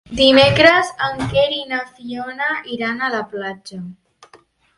Dimecres 0.19 0.87
en 1.07 1.21
Quer 1.33 1.43
i 1.57 1.61
na 1.73 1.81
Fiona 1.99 2.49
iran 2.77 3.05
a 3.05 3.11
la 3.19 3.21
platja. 3.37 3.79